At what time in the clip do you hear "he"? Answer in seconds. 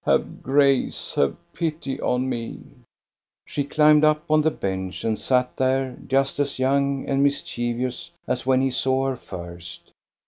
8.61-8.71